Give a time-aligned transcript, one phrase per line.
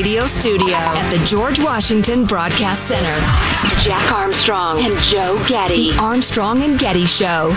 [0.00, 3.82] radio studio at the George Washington Broadcast Center.
[3.82, 5.90] Jack Armstrong and Joe Getty.
[5.90, 7.50] The Armstrong and Getty Show.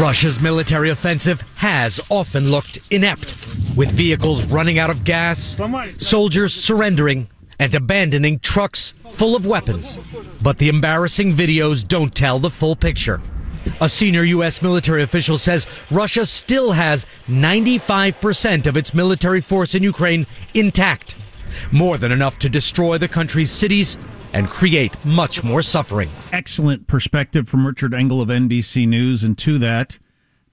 [0.00, 3.36] Russia's military offensive has often looked inept,
[3.76, 5.56] with vehicles running out of gas,
[5.98, 7.28] soldiers surrendering,
[7.60, 10.00] and abandoning trucks full of weapons.
[10.42, 13.20] But the embarrassing videos don't tell the full picture.
[13.80, 14.62] A senior U.S.
[14.62, 21.16] military official says Russia still has 95% of its military force in Ukraine intact,
[21.72, 23.98] more than enough to destroy the country's cities
[24.32, 26.10] and create much more suffering.
[26.32, 29.22] Excellent perspective from Richard Engel of NBC News.
[29.22, 29.98] And to that,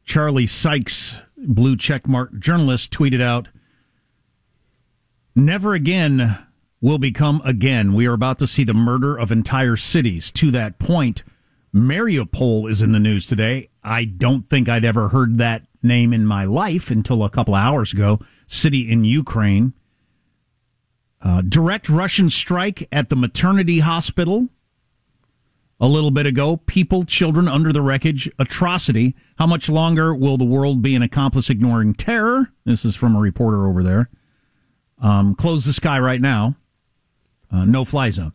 [0.04, 3.50] Charlie Sykes, blue checkmark journalist, tweeted out
[5.36, 6.38] Never again
[6.80, 7.94] will become again.
[7.94, 10.32] We are about to see the murder of entire cities.
[10.34, 11.24] To that point,
[11.76, 13.70] Mariupol is in the news today.
[13.84, 17.92] I don't think I'd ever heard that name in my life until a couple hours
[17.92, 18.20] ago.
[18.48, 19.74] City in Ukraine.
[21.22, 24.48] Uh, direct Russian strike at the maternity hospital
[25.80, 26.58] a little bit ago.
[26.58, 29.14] People, children under the wreckage, atrocity.
[29.38, 32.52] How much longer will the world be an accomplice ignoring terror?
[32.64, 34.10] This is from a reporter over there.
[35.00, 36.56] Um, close the sky right now.
[37.52, 38.32] Uh, no fly zone.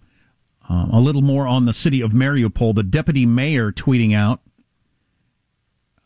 [0.71, 2.77] Uh, a little more on the city of Mariupol.
[2.77, 4.41] The deputy mayor tweeting out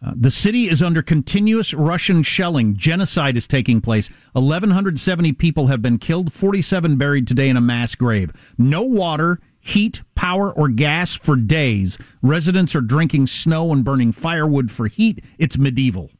[0.04, 2.74] uh, the city is under continuous Russian shelling.
[2.74, 4.08] Genocide is taking place.
[4.32, 8.32] 1,170 people have been killed, 47 buried today in a mass grave.
[8.58, 11.96] No water, heat, power, or gas for days.
[12.22, 15.24] Residents are drinking snow and burning firewood for heat.
[15.38, 16.10] It's medieval.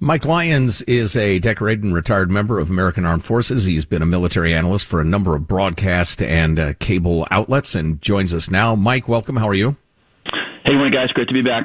[0.00, 3.64] Mike Lyons is a decorated and retired member of American Armed Forces.
[3.64, 8.00] He's been a military analyst for a number of broadcast and uh, cable outlets and
[8.00, 8.76] joins us now.
[8.76, 9.36] Mike, welcome.
[9.36, 9.76] How are you?
[10.64, 11.10] Hey, morning, guys.
[11.14, 11.64] Great to be back.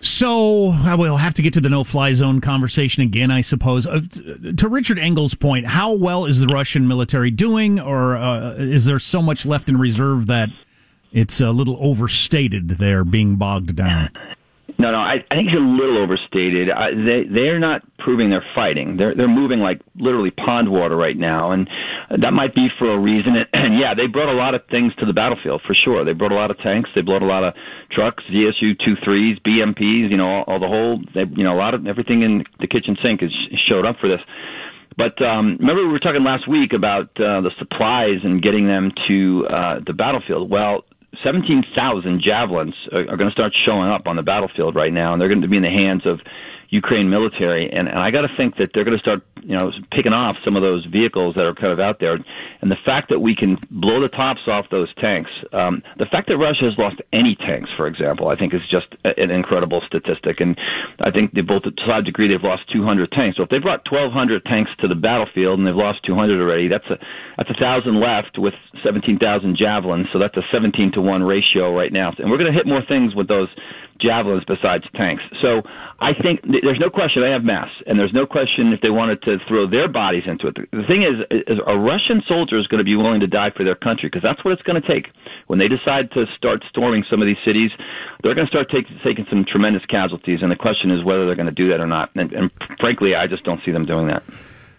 [0.00, 3.86] So uh, we'll have to get to the no-fly zone conversation again, I suppose.
[3.86, 4.02] Uh,
[4.58, 8.98] to Richard Engel's point, how well is the Russian military doing, or uh, is there
[8.98, 10.50] so much left in reserve that
[11.10, 12.68] it's a little overstated?
[12.68, 14.10] They're being bogged down.
[14.84, 16.68] No, no, I, I think it's a little overstated.
[16.68, 18.98] I, they they're not proving they're fighting.
[18.98, 21.66] They're they're moving like literally pond water right now, and
[22.20, 23.32] that might be for a reason.
[23.64, 26.04] And yeah, they brought a lot of things to the battlefield for sure.
[26.04, 26.90] They brought a lot of tanks.
[26.94, 27.54] They brought a lot of
[27.92, 30.10] trucks, ZSU two threes, BMPs.
[30.10, 31.00] You know, all, all the whole.
[31.14, 33.32] They, you know, a lot of everything in the kitchen sink is
[33.66, 34.20] showed up for this.
[34.98, 38.92] But um, remember, we were talking last week about uh, the supplies and getting them
[39.08, 40.50] to uh, the battlefield.
[40.50, 40.84] Well,
[41.22, 45.20] 17,000 javelins are, are going to start showing up on the battlefield right now, and
[45.20, 46.20] they're going to be in the hands of
[46.74, 47.70] Ukraine military.
[47.70, 50.34] And, and I got to think that they're going to start, you know, picking off
[50.44, 52.18] some of those vehicles that are kind of out there.
[52.18, 56.26] And the fact that we can blow the tops off those tanks, um, the fact
[56.28, 60.42] that Russia has lost any tanks, for example, I think is just an incredible statistic.
[60.42, 60.58] And
[60.98, 63.38] I think they both, to some degree, they've lost 200 tanks.
[63.38, 66.90] So if they brought 1,200 tanks to the battlefield and they've lost 200 already, that's
[66.90, 66.98] a
[67.38, 69.22] that's a thousand left with 17,000
[69.56, 70.06] javelins.
[70.12, 72.10] So that's a 17 to one ratio right now.
[72.18, 73.48] And we're going to hit more things with those
[74.00, 75.22] javelins besides tanks.
[75.42, 75.62] So
[76.00, 78.88] I think th- there's no question they have mass, and there's no question if they
[78.88, 80.56] wanted to throw their bodies into it.
[80.72, 83.64] The thing is, is a Russian soldier is going to be willing to die for
[83.64, 85.12] their country because that's what it's going to take.
[85.46, 87.70] When they decide to start storming some of these cities,
[88.22, 91.36] they're going to start take, taking some tremendous casualties, and the question is whether they're
[91.36, 92.10] going to do that or not.
[92.16, 92.50] And, and
[92.80, 94.22] frankly, I just don't see them doing that.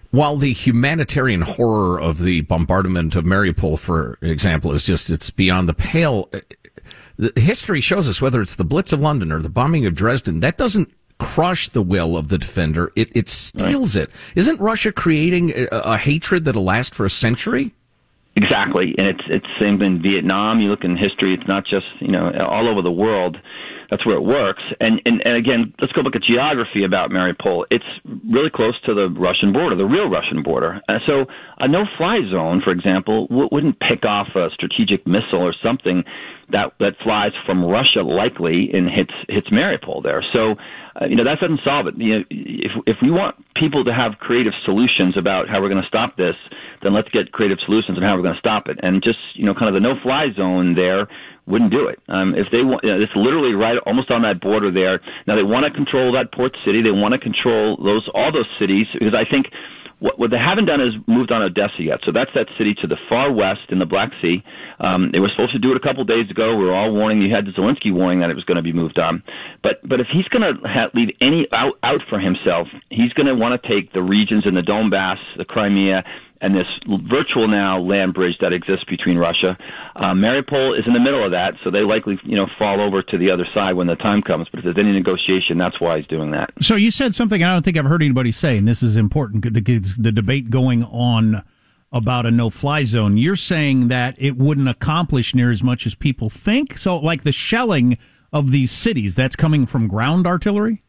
[0.10, 5.70] While the humanitarian horror of the bombardment of Mariupol, for example, is just, it's beyond
[5.70, 6.40] the pale, eh,
[7.22, 10.40] eh, history shows us whether it's the Blitz of London or the bombing of Dresden,
[10.40, 10.90] that doesn't
[11.20, 12.92] crush the will of the defender.
[12.96, 14.10] It, it steels right.
[14.10, 14.12] it.
[14.36, 17.74] Isn't Russia creating a, a hatred that'll last for a century?
[18.36, 20.60] Exactly, and it's it's same in Vietnam.
[20.60, 23.38] You look in history; it's not just you know all over the world
[23.90, 24.64] that's where it works.
[24.80, 27.66] And, and and again, let's go look at geography about Mariupol.
[27.70, 30.82] It's really close to the Russian border, the real Russian border.
[30.88, 31.26] And so
[31.60, 36.04] a no-fly zone, for example, w- wouldn't pick off a strategic missile or something
[36.52, 40.24] that that flies from Russia likely and hits hits Mariupol there.
[40.34, 40.56] So,
[41.00, 41.96] uh, you know, that doesn't solve it.
[41.98, 45.82] You know, if if we want people to have creative solutions about how we're going
[45.82, 46.36] to stop this,
[46.84, 48.78] then let's get creative solutions on how we're going to stop it.
[48.82, 51.08] And just you know, kind of the no-fly zone there
[51.48, 52.00] wouldn't do it.
[52.10, 55.02] Um, if they want, you know, it's literally right almost on that border there.
[55.28, 56.82] Now they want to control that port city.
[56.82, 59.50] They want to control those all those cities because I think
[60.06, 61.98] what, what they haven't done is moved on Odessa yet.
[62.06, 64.46] So that's that city to the far west in the Black Sea.
[64.78, 66.56] Um, they were supposed to do it a couple days ago.
[66.56, 67.26] We were all warning.
[67.26, 69.24] You had Zelensky warning that it was going to be moved on.
[69.64, 73.26] But but if he's going to ha- leave any out out for himself, he's going
[73.26, 76.04] to want to take the regions in the Donbass, the Crimea,
[76.42, 76.68] and this
[77.10, 79.58] virtual now land bridge that exists between Russia.
[79.96, 83.02] Uh, Mariupol is in the middle of that, so they likely you know fall over
[83.02, 84.48] to the other side when the time comes.
[84.52, 86.50] But if there's any negotiation, that's why he's doing that.
[86.62, 89.44] So you said something I don't think I've heard anybody say, and this is important.
[89.44, 91.44] The, the debate going on
[91.92, 93.18] about a no-fly zone.
[93.18, 96.78] You're saying that it wouldn't accomplish near as much as people think.
[96.78, 97.98] So, like the shelling
[98.34, 100.84] of these cities, that's coming from ground artillery.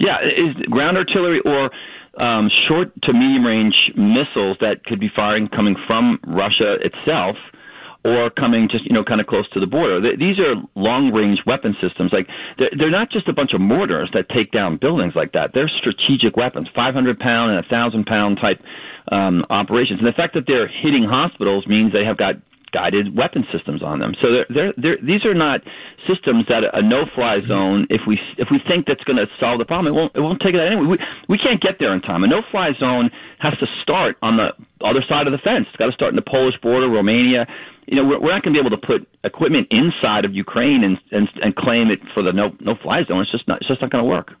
[0.00, 1.70] Yeah, is ground artillery or
[2.18, 7.36] um, short to medium range missiles that could be firing coming from Russia itself
[8.04, 10.00] or coming just you know kind of close to the border.
[10.16, 12.10] These are long range weapon systems.
[12.12, 12.26] Like
[12.58, 15.50] they're, they're not just a bunch of mortars that take down buildings like that.
[15.52, 18.60] They're strategic weapons, 500 pound and a thousand pound type
[19.12, 20.00] um, operations.
[20.00, 22.36] And the fact that they're hitting hospitals means they have got
[22.72, 24.14] guided weapon systems on them.
[24.20, 25.60] So they're, they're, they're, these are not
[26.08, 27.86] systems that a no-fly zone.
[27.90, 30.40] If we if we think that's going to solve the problem, it won't it won't
[30.40, 30.86] take that anyway.
[30.86, 32.24] We we can't get there in time.
[32.24, 34.52] A no-fly zone has to start on the
[34.84, 35.66] other side of the fence.
[35.68, 37.46] It's got to start in the Polish border, Romania.
[37.86, 40.84] You know, we're, we're not going to be able to put equipment inside of Ukraine
[40.84, 43.22] and and, and claim it for the no no-fly zone.
[43.22, 44.32] It's just not it's just not going to work.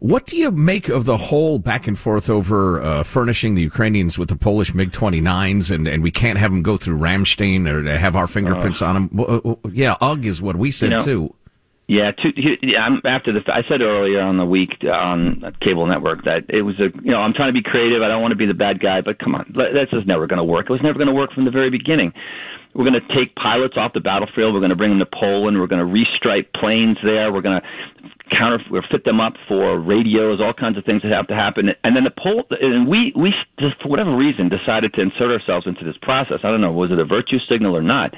[0.00, 4.18] What do you make of the whole back and forth over uh, furnishing the Ukrainians
[4.18, 7.84] with the Polish MiG 29s and, and we can't have them go through Ramstein or
[7.98, 9.20] have our fingerprints uh, on them?
[9.20, 11.34] Uh, yeah, UG is what we said you know, too.
[11.86, 12.28] Yeah, to,
[12.78, 13.40] I'm after the.
[13.52, 16.88] I said earlier on the week on cable network that it was a.
[17.02, 18.00] You know, I'm trying to be creative.
[18.00, 20.38] I don't want to be the bad guy, but come on, that's just never going
[20.38, 20.70] to work.
[20.70, 22.12] It was never going to work from the very beginning.
[22.74, 24.54] We're going to take pilots off the battlefield.
[24.54, 25.58] We're going to bring them to Poland.
[25.58, 27.32] We're going to restripe planes there.
[27.32, 27.66] We're going to
[28.30, 31.70] counter or fit them up for radios, all kinds of things that have to happen.
[31.84, 35.66] And then the poll, and we we just for whatever reason decided to insert ourselves
[35.66, 36.40] into this process.
[36.44, 38.14] I don't know, was it a virtue signal or not?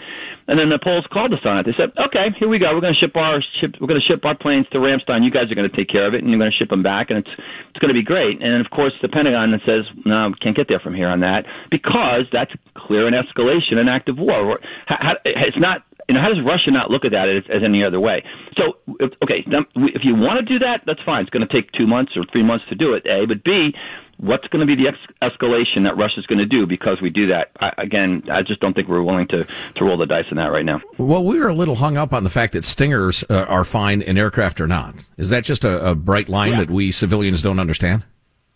[0.49, 1.67] And then the Poles called us on it.
[1.67, 2.75] They said, "Okay, here we go.
[2.75, 3.79] We're going to ship our ship.
[3.81, 5.23] We're going to ship our planes to Ramstein.
[5.23, 6.83] You guys are going to take care of it, and you're going to ship them
[6.83, 7.31] back, and it's
[7.71, 10.81] it's going to be great." And of course, the Pentagon says, "No, can't get there
[10.81, 14.59] from here on that because that's clear an escalation, an act of war.
[15.25, 18.01] It's not you know, how does Russia not look at that as, as any other
[18.01, 18.25] way?
[18.57, 21.23] So, if, okay, if you want to do that, that's fine.
[21.23, 23.07] It's going to take two months or three months to do it.
[23.07, 23.71] A, but B,
[24.19, 27.29] what's going to be the ex- escalation that Russia's going to do because we do
[27.29, 27.51] that?
[27.61, 30.47] I, again, I just don't think we're willing to to roll the dice in that
[30.47, 30.81] right now.
[30.99, 34.03] Well, we are a little hung up on the fact that Stingers uh, are fine
[34.03, 34.95] and aircraft are not.
[35.17, 36.59] Is that just a, a bright line yeah.
[36.59, 38.05] that we civilians don't understand?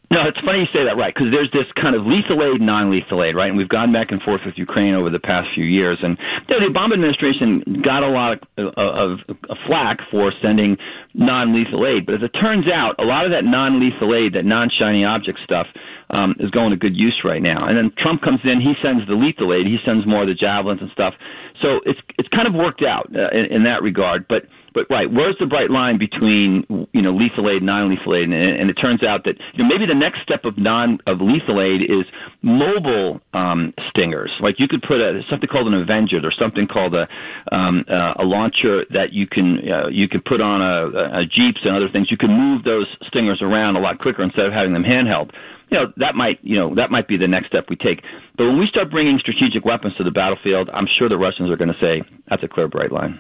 [0.06, 1.10] No, it's funny you say that, right?
[1.12, 3.50] Because there's this kind of lethal aid, non-lethal aid, right?
[3.50, 6.16] And we've gone back and forth with Ukraine over the past few years, and
[6.46, 9.10] you know, the Obama administration got a lot of, of,
[9.50, 10.76] of flack for sending
[11.14, 12.06] non-lethal aid.
[12.06, 15.66] But as it turns out, a lot of that non-lethal aid, that non-shiny object stuff,
[16.10, 17.66] um, is going to good use right now.
[17.66, 20.38] And then Trump comes in, he sends the lethal aid, he sends more of the
[20.38, 21.14] javelins and stuff.
[21.62, 25.08] So it's it's kind of worked out uh, in, in that regard, but but right,
[25.08, 28.76] where's the bright line between you know lethal aid, and non-lethal aid, and, and it
[28.76, 32.04] turns out that you know maybe the next step of non of lethal aid is
[32.44, 34.28] mobile um, stingers.
[34.44, 36.20] Like you could put a something called an Avenger.
[36.20, 37.08] There's something called a
[37.48, 41.64] um, uh, a launcher that you can uh, you can put on a, a jeeps
[41.64, 42.12] and other things.
[42.12, 45.32] You can move those stingers around a lot quicker instead of having them handheld
[45.72, 48.04] you know that might you know that might be the next step we take.
[48.36, 51.56] But when we start bringing strategic weapons to the battlefield, I'm sure the Russians are
[51.56, 53.18] going to say that's a clear bright line.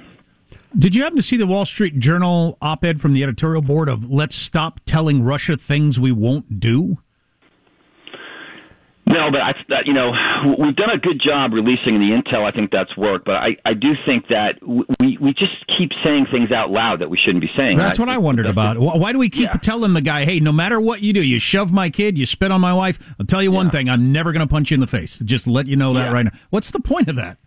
[0.76, 3.88] Did you happen to see the Wall Street Journal op ed from the editorial board
[3.88, 6.96] of let's stop telling Russia things we won't do?
[9.08, 9.52] No, but I,
[9.84, 10.10] you know,
[10.58, 12.42] we've done a good job releasing the intel.
[12.42, 14.58] I think that's worked, but I, I do think that
[15.00, 17.78] we we just keep saying things out loud that we shouldn't be saying.
[17.78, 18.78] That's I, what I wondered about.
[18.78, 19.58] Why do we keep yeah.
[19.58, 22.50] telling the guy, "Hey, no matter what you do, you shove my kid, you spit
[22.50, 23.14] on my wife"?
[23.20, 25.20] I'll tell you one thing: I'm never going to punch you in the face.
[25.20, 26.12] Just let you know that yeah.
[26.12, 26.32] right now.
[26.50, 27.38] What's the point of that?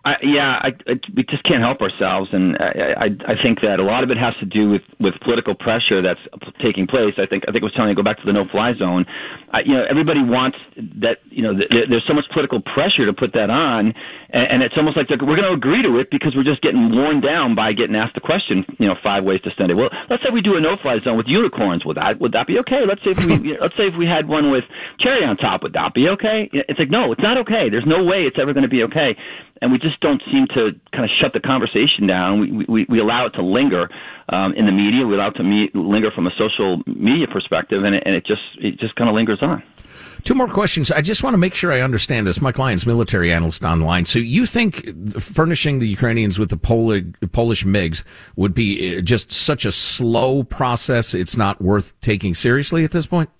[0.00, 3.76] I, yeah, I, I, we just can't help ourselves, and I, I, I think that
[3.76, 6.24] a lot of it has to do with with political pressure that's
[6.64, 7.20] taking place.
[7.20, 9.04] I think I think I was telling you go back to the no-fly zone.
[9.52, 10.56] I, you know, everybody wants
[11.04, 11.20] that.
[11.28, 13.92] You know, th- there's so much political pressure to put that on,
[14.32, 16.96] and, and it's almost like we're going to agree to it because we're just getting
[16.96, 18.64] worn down by getting asked the question.
[18.80, 19.76] You know, five ways to send it.
[19.76, 21.84] Well, let's say we do a no-fly zone with unicorns.
[21.84, 22.88] Would that would that be okay?
[22.88, 24.64] Let's say if we let's say if we had one with
[24.96, 25.60] cherry on top.
[25.60, 26.48] Would that be okay?
[26.56, 27.68] It's like no, it's not okay.
[27.68, 29.12] There's no way it's ever going to be okay
[29.60, 32.40] and we just don't seem to kind of shut the conversation down.
[32.40, 33.88] We we, we allow it to linger
[34.28, 35.06] um, in the media.
[35.06, 38.26] We allow it to meet, linger from a social media perspective, and it, and it
[38.26, 39.62] just it just kind of lingers on.
[40.24, 40.90] Two more questions.
[40.90, 42.40] I just want to make sure I understand this.
[42.40, 44.04] Mike Lyons, military analyst online.
[44.04, 44.86] So you think
[45.18, 48.04] furnishing the Ukrainians with the Polish, Polish MiGs
[48.36, 51.14] would be uh, just such a slow process?
[51.14, 53.30] It's not worth taking seriously at this point.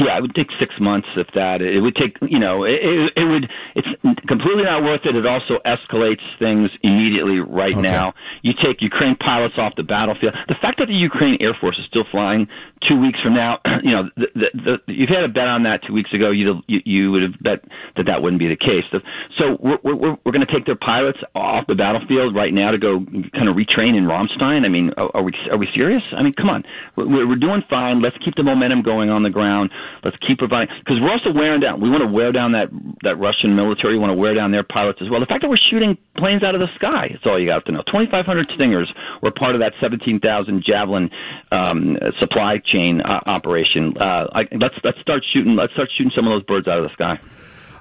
[0.00, 1.60] Yeah, it would take six months if that.
[1.60, 3.44] It would take, you know, it, it, it would.
[3.76, 3.88] It's
[4.24, 5.14] completely not worth it.
[5.14, 7.84] It also escalates things immediately right okay.
[7.84, 8.14] now.
[8.40, 10.32] You take Ukraine pilots off the battlefield.
[10.48, 12.48] The fact that the Ukraine Air Force is still flying
[12.88, 15.84] two weeks from now, you know, the, the, the, you've had a bet on that
[15.86, 16.30] two weeks ago.
[16.30, 17.60] You you, you would have bet
[17.96, 18.88] that that wouldn't be the case.
[19.36, 22.78] So we're we're, we're going to take their pilots off the battlefield right now to
[22.78, 23.04] go
[23.36, 24.64] kind of retrain in Ramstein.
[24.64, 26.02] I mean, are we are we serious?
[26.16, 26.64] I mean, come on,
[26.96, 28.00] we're, we're doing fine.
[28.00, 29.70] Let's keep the momentum going on the ground.
[30.04, 31.80] Let's keep providing because we're also wearing down.
[31.80, 32.68] We want to wear down that
[33.02, 33.94] that Russian military.
[33.94, 35.20] We want to wear down their pilots as well.
[35.20, 37.08] The fact that we're shooting planes out of the sky.
[37.12, 37.82] That's all you have to know.
[37.86, 38.92] 2,500 Stingers
[39.22, 40.20] were part of that 17,000
[40.64, 41.10] Javelin
[41.52, 43.94] um, supply chain uh, operation.
[43.98, 45.56] Uh, I, let's let's start shooting.
[45.56, 47.20] Let's start shooting some of those birds out of the sky.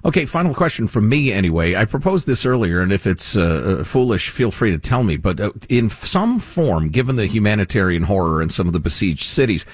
[0.05, 1.75] Okay, final question from me anyway.
[1.75, 5.17] I proposed this earlier, and if it's uh, uh foolish, feel free to tell me.
[5.17, 9.65] But uh, in some form, given the humanitarian horror in some of the besieged cities,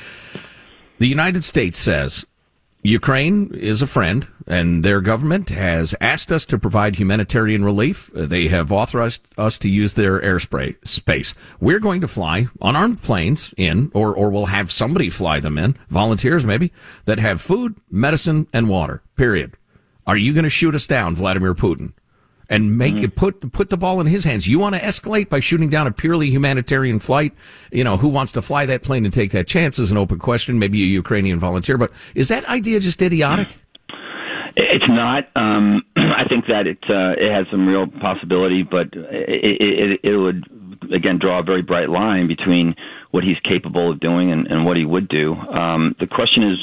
[0.97, 2.25] the United States says
[2.85, 8.11] Ukraine is a friend, and their government has asked us to provide humanitarian relief.
[8.13, 10.75] They have authorized us to use their airspace.
[10.85, 11.33] Space.
[11.59, 15.75] We're going to fly unarmed planes in, or or we'll have somebody fly them in,
[15.89, 16.71] volunteers maybe,
[17.05, 19.01] that have food, medicine, and water.
[19.15, 19.57] Period.
[20.05, 21.93] Are you going to shoot us down, Vladimir Putin?
[22.49, 23.11] And make mm-hmm.
[23.11, 24.47] put put the ball in his hands.
[24.47, 27.33] You want to escalate by shooting down a purely humanitarian flight?
[27.71, 30.19] You know, who wants to fly that plane and take that chance is an open
[30.19, 30.59] question.
[30.59, 33.55] Maybe a Ukrainian volunteer, but is that idea just idiotic?
[34.55, 35.25] It's not.
[35.35, 40.17] Um, I think that it uh, it has some real possibility, but it, it, it
[40.17, 40.45] would
[40.93, 42.75] again draw a very bright line between
[43.11, 45.33] what he's capable of doing and, and what he would do.
[45.33, 46.57] Um, the question is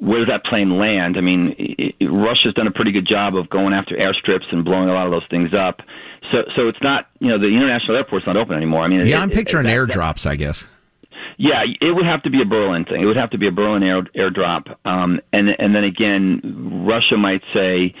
[0.00, 1.16] where does that plane land?
[1.16, 4.64] I mean, it, it, Russia's done a pretty good job of going after airstrips and
[4.64, 5.80] blowing a lot of those things up.
[6.30, 8.82] So, so it's not, you know, the international airport's not open anymore.
[8.82, 10.66] I mean, yeah, it, I'm picturing that, airdrops, I guess.
[11.38, 13.00] Yeah, it would have to be a Berlin thing.
[13.00, 17.16] It would have to be a Berlin air, airdrop, um, and and then again, Russia
[17.16, 17.94] might say,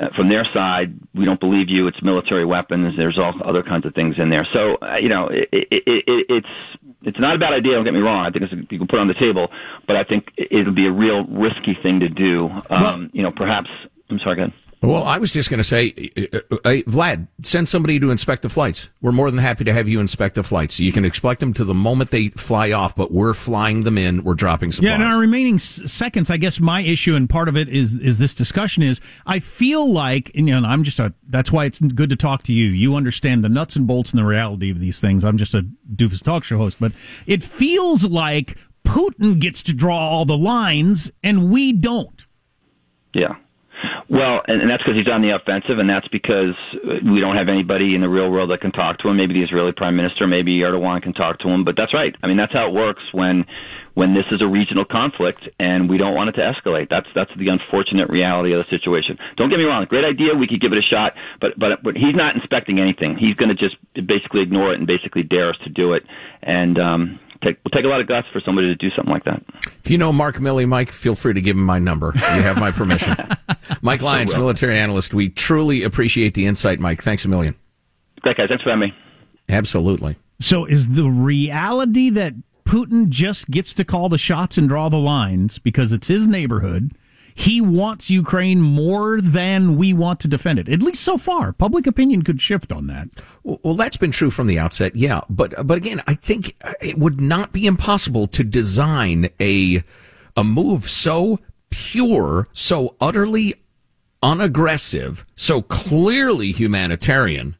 [0.00, 1.86] uh, from their side, we don't believe you.
[1.86, 2.94] It's military weapons.
[2.96, 4.46] There's all other kinds of things in there.
[4.52, 6.54] So uh, you know, it, it, it, it's
[7.02, 7.74] it's not a bad idea.
[7.74, 8.26] Don't get me wrong.
[8.26, 9.48] I think it's, you can put it on the table,
[9.86, 12.48] but I think it'll be a real risky thing to do.
[12.48, 13.68] Um, well, you know, perhaps.
[14.10, 14.36] I'm sorry.
[14.36, 14.54] Go ahead.
[14.82, 18.40] Well, I was just going to say, uh, uh, uh, Vlad, send somebody to inspect
[18.40, 18.88] the flights.
[19.02, 20.80] We're more than happy to have you inspect the flights.
[20.80, 24.24] You can expect them to the moment they fly off, but we're flying them in.
[24.24, 24.88] We're dropping supplies.
[24.88, 28.16] Yeah, in our remaining seconds, I guess my issue and part of it is is
[28.16, 31.12] this discussion is I feel like, and, you know, I'm just a.
[31.26, 32.68] That's why it's good to talk to you.
[32.68, 35.24] You understand the nuts and bolts and the reality of these things.
[35.24, 36.92] I'm just a doofus talk show host, but
[37.26, 42.26] it feels like Putin gets to draw all the lines and we don't.
[43.12, 43.36] Yeah.
[44.08, 46.54] Well, and, and that's because he's on the offensive, and that's because
[47.04, 49.16] we don't have anybody in the real world that can talk to him.
[49.16, 51.64] Maybe the Israeli prime minister, maybe Erdogan can talk to him.
[51.64, 52.14] But that's right.
[52.22, 53.44] I mean, that's how it works when
[53.94, 56.88] when this is a regional conflict and we don't want it to escalate.
[56.88, 59.18] That's that's the unfortunate reality of the situation.
[59.36, 60.34] Don't get me wrong, great idea.
[60.34, 63.16] We could give it a shot, but but but he's not inspecting anything.
[63.18, 66.04] He's going to just basically ignore it and basically dare us to do it.
[66.42, 69.24] And um, take will take a lot of guts for somebody to do something like
[69.24, 69.42] that.
[69.84, 72.12] If you know Mark Milley, Mike, feel free to give him my number.
[72.14, 73.14] You have my permission.
[73.82, 75.14] Mike Lyons, military analyst.
[75.14, 77.02] We truly appreciate the insight, Mike.
[77.02, 77.54] Thanks a million.
[78.20, 78.48] Great guys.
[78.48, 78.94] Thanks for having me.
[79.48, 80.16] Absolutely.
[80.40, 84.96] So is the reality that Putin just gets to call the shots and draw the
[84.96, 86.92] lines because it's his neighborhood
[87.40, 90.68] he wants Ukraine more than we want to defend it.
[90.68, 93.08] At least so far, public opinion could shift on that.
[93.42, 95.22] Well, well, that's been true from the outset, yeah.
[95.30, 99.82] But but again, I think it would not be impossible to design a
[100.36, 103.54] a move so pure, so utterly
[104.22, 107.56] unaggressive, so clearly humanitarian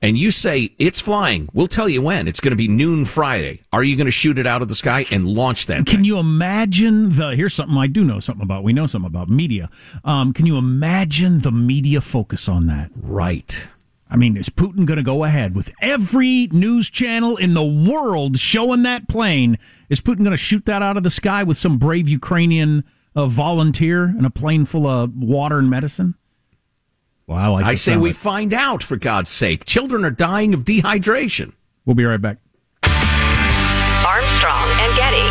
[0.00, 2.28] and you say it's flying, we'll tell you when.
[2.28, 3.62] It's going to be noon Friday.
[3.72, 5.86] Are you going to shoot it out of the sky and launch that?
[5.86, 6.04] Can thing?
[6.04, 7.34] you imagine the?
[7.34, 8.62] Here's something I do know something about.
[8.62, 9.70] We know something about media.
[10.04, 12.90] Um, can you imagine the media focus on that?
[12.94, 13.68] Right.
[14.10, 18.38] I mean, is Putin going to go ahead with every news channel in the world
[18.38, 19.58] showing that plane?
[19.90, 23.26] Is Putin going to shoot that out of the sky with some brave Ukrainian uh,
[23.26, 26.14] volunteer and a plane full of water and medicine?
[27.28, 29.66] Wow, I, I say we find out, for God's sake.
[29.66, 31.52] Children are dying of dehydration.
[31.84, 32.38] We'll be right back.
[34.02, 35.28] Armstrong and Getty.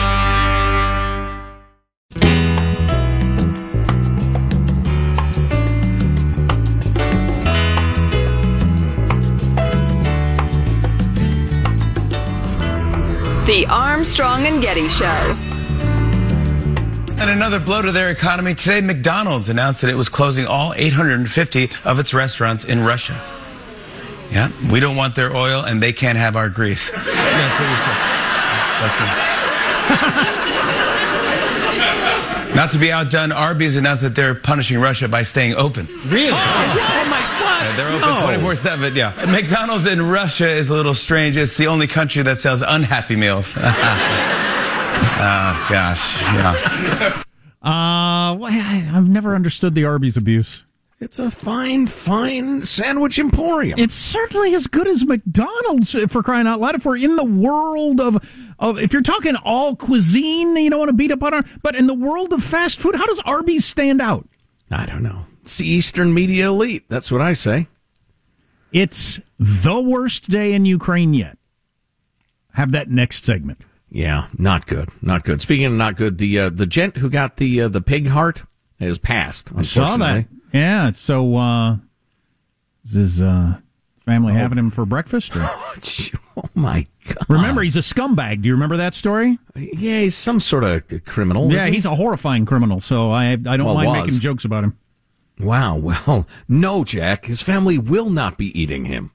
[13.47, 15.46] The Armstrong and Getty Show.
[17.19, 18.53] And another blow to their economy.
[18.53, 23.19] Today, McDonald's announced that it was closing all 850 of its restaurants in Russia.
[24.31, 26.91] Yeah, we don't want their oil and they can't have our grease.
[26.95, 27.97] That's what we said.
[28.81, 28.99] That's
[32.55, 35.87] Not to be outdone, Arby's announced that they're punishing Russia by staying open.
[36.07, 36.29] Really?
[36.31, 37.65] Oh, oh my God.
[37.65, 38.21] Yeah, they're open No.
[38.25, 38.95] 24 7.
[38.95, 39.11] Yeah.
[39.27, 41.35] McDonald's in Russia is a little strange.
[41.37, 43.55] It's the only country that sells unhappy meals.
[45.19, 46.21] oh, gosh.
[46.21, 47.23] Yeah.
[47.61, 50.63] Uh, well, I, I've never understood the Arby's abuse.
[50.99, 53.77] It's a fine, fine sandwich emporium.
[53.77, 56.75] It's certainly as good as McDonald's for crying out loud.
[56.75, 60.89] If we're in the world of, of if you're talking all cuisine, you don't want
[60.89, 63.63] to beat up on our, but in the world of fast food, how does Arby's
[63.63, 64.27] stand out?
[64.71, 65.25] I don't know.
[65.43, 66.85] It's the Eastern media elite.
[66.89, 67.67] That's what I say.
[68.71, 71.37] It's the worst day in Ukraine yet.
[72.53, 73.59] Have that next segment.
[73.89, 74.89] Yeah, not good.
[75.01, 75.39] Not good.
[75.41, 78.43] Speaking of not good, the uh, the gent who got the uh, the pig heart
[78.79, 79.51] has passed.
[79.55, 80.25] I saw that.
[80.53, 80.91] Yeah.
[80.91, 81.77] So, uh,
[82.85, 83.57] is his uh,
[84.05, 85.35] family having him for breakfast?
[85.35, 85.49] Or?
[86.39, 87.25] Oh my god!
[87.29, 88.43] Remember, he's a scumbag.
[88.43, 89.39] Do you remember that story?
[89.55, 91.49] Yeah, he's some sort of criminal.
[91.51, 91.77] Yeah, isn't he?
[91.77, 92.79] he's a horrifying criminal.
[92.79, 94.01] So I I don't Well, mind was.
[94.05, 94.77] making jokes about him.
[95.39, 95.77] Wow.
[95.77, 97.25] Well, no, Jack.
[97.25, 99.09] His family will not be eating him.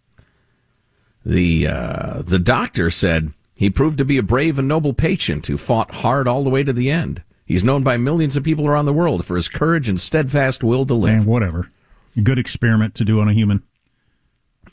[1.24, 5.56] The uh, the doctor said he proved to be a brave and noble patient who
[5.56, 7.22] fought hard all the way to the end.
[7.44, 10.86] He's known by millions of people around the world for his courage and steadfast will
[10.86, 11.18] to live.
[11.18, 11.70] And whatever.
[12.16, 13.62] A good experiment to do on a human.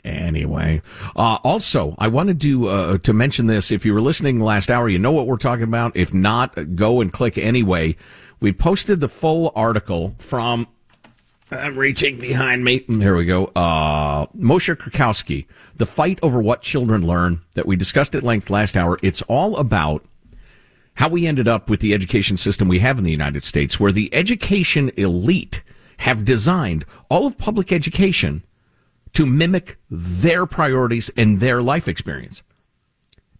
[0.02, 0.80] Anyway,
[1.14, 3.70] uh, also I wanted to uh, to mention this.
[3.70, 5.94] If you were listening last hour, you know what we're talking about.
[5.94, 7.96] If not, go and click anyway.
[8.40, 10.68] We posted the full article from.
[11.50, 12.84] I'm reaching behind me.
[12.88, 13.46] There we go.
[13.46, 18.76] Uh, Moshe Krakowski, the fight over what children learn that we discussed at length last
[18.76, 18.98] hour.
[19.02, 20.04] It's all about
[20.94, 23.92] how we ended up with the education system we have in the United States, where
[23.92, 25.62] the education elite
[25.98, 28.42] have designed all of public education
[29.12, 32.42] to mimic their priorities and their life experience.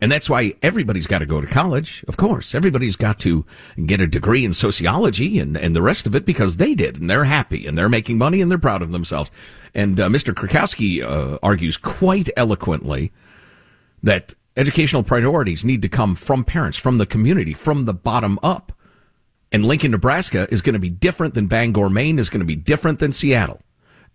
[0.01, 2.05] And that's why everybody's got to go to college.
[2.09, 3.45] Of course, everybody's got to
[3.85, 7.11] get a degree in sociology and, and the rest of it because they did and
[7.11, 9.31] they're happy and they're making money and they're proud of themselves.
[9.75, 10.33] And uh, Mr.
[10.33, 13.13] Krakowski uh, argues quite eloquently
[14.03, 18.73] that educational priorities need to come from parents, from the community, from the bottom up.
[19.53, 22.57] And Lincoln, Nebraska is going to be different than Bangor, Maine is going to be
[22.57, 23.61] different than Seattle.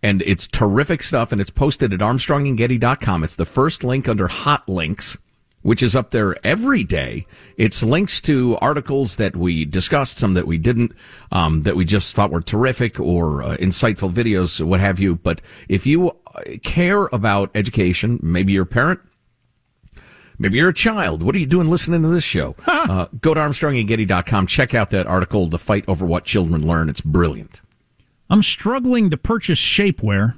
[0.01, 3.24] And it's terrific stuff and it's posted at armstrongandgetty.com.
[3.24, 5.18] It's the first link under hot links,
[5.66, 7.25] which is up there every day.
[7.58, 10.92] It's links to articles that we discussed, some that we didn't,
[11.32, 15.16] um, that we just thought were terrific or uh, insightful videos, what have you.
[15.16, 19.00] But if you uh, care about education, maybe you're a parent,
[20.38, 21.24] Maybe you're a child.
[21.24, 22.58] What are you doing listening to this show?
[22.68, 24.48] uh, go to armstrongandgetty.com.
[24.48, 26.90] Check out that article, The Fight Over What Children Learn.
[26.90, 27.62] It's brilliant.
[28.30, 30.38] I'm struggling to purchase shapewear.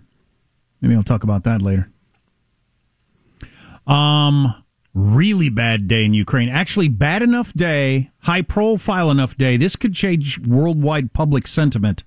[0.82, 1.90] Maybe I'll talk about that later.
[3.88, 4.64] Um,
[4.98, 6.50] really bad day in Ukraine.
[6.50, 9.56] Actually, bad enough day, high profile enough day.
[9.56, 12.04] This could change worldwide public sentiment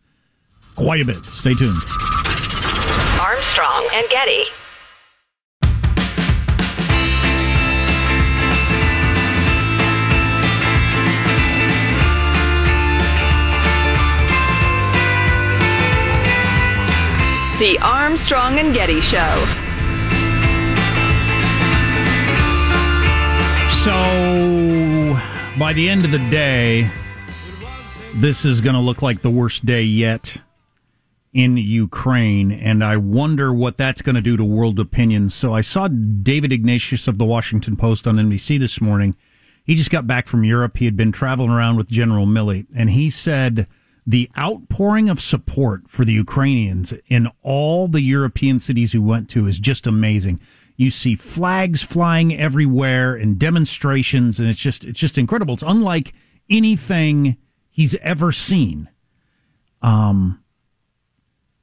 [0.75, 1.25] quite a bit.
[1.25, 1.79] Stay tuned.
[3.21, 4.45] Armstrong and Getty.
[17.61, 19.70] The Armstrong and Getty Show.
[23.83, 25.19] So,
[25.59, 26.91] by the end of the day,
[28.15, 30.43] this is going to look like the worst day yet
[31.33, 35.31] in Ukraine, and I wonder what that's going to do to world opinion.
[35.31, 39.17] So, I saw David Ignatius of the Washington Post on NBC this morning.
[39.65, 40.77] He just got back from Europe.
[40.77, 43.67] He had been traveling around with General Milley, and he said
[44.07, 49.47] the outpouring of support for the Ukrainians in all the European cities he went to
[49.47, 50.39] is just amazing.
[50.81, 55.53] You see flags flying everywhere and demonstrations, and it's just it's just incredible.
[55.53, 56.15] It's unlike
[56.49, 57.37] anything
[57.69, 58.89] he's ever seen.
[59.83, 60.43] Um,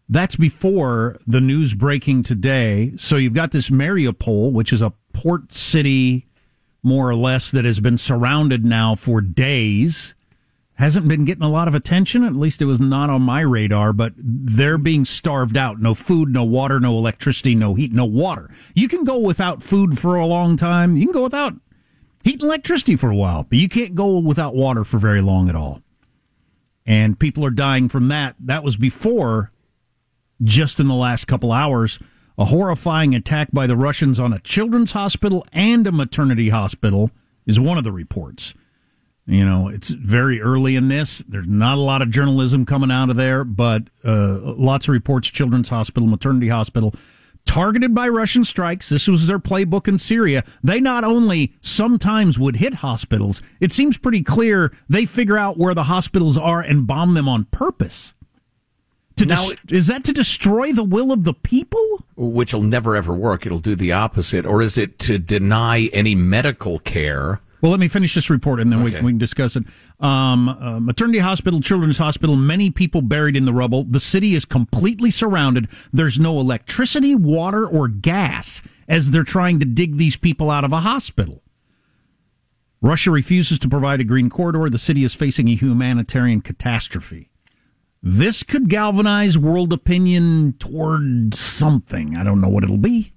[0.07, 2.93] that's before the news breaking today.
[2.97, 6.27] So you've got this Mariupol, which is a port city,
[6.83, 10.13] more or less, that has been surrounded now for days
[10.77, 12.23] hasn't been getting a lot of attention.
[12.23, 15.81] At least it was not on my radar, but they're being starved out.
[15.81, 18.49] No food, no water, no electricity, no heat, no water.
[18.75, 20.95] You can go without food for a long time.
[20.95, 21.53] You can go without
[22.23, 25.49] heat and electricity for a while, but you can't go without water for very long
[25.49, 25.81] at all.
[26.85, 28.35] And people are dying from that.
[28.39, 29.51] That was before,
[30.43, 31.97] just in the last couple hours,
[32.37, 37.09] a horrifying attack by the Russians on a children's hospital and a maternity hospital
[37.47, 38.53] is one of the reports.
[39.29, 41.21] You know, it's very early in this.
[41.27, 45.29] There's not a lot of journalism coming out of there, but uh, lots of reports
[45.29, 46.95] Children's Hospital, Maternity Hospital,
[47.43, 48.87] targeted by Russian strikes.
[48.87, 50.45] This was their playbook in Syria.
[50.63, 55.75] They not only sometimes would hit hospitals, it seems pretty clear they figure out where
[55.75, 58.13] the hospitals are and bomb them on purpose.
[59.17, 62.05] To Now- is that to destroy the will of the people?
[62.15, 63.45] which will never ever work.
[63.45, 64.45] It'll do the opposite.
[64.45, 67.41] Or is it to deny any medical care?
[67.61, 68.99] Well, let me finish this report and then Okay.
[68.99, 69.63] we, we can discuss it.
[69.99, 73.83] Um, uh, maternity hospital, children's hospital, many people buried in the rubble.
[73.83, 75.67] The city is completely surrounded.
[75.91, 80.71] There's no electricity, water, or gas as they're trying to dig these people out of
[80.71, 81.41] a hospital.
[82.79, 84.69] Russia refuses to provide a green corridor.
[84.69, 87.31] The city is facing a humanitarian catastrophe.
[88.03, 92.15] This could galvanize world opinion toward something.
[92.15, 93.13] I don't know what it'll be.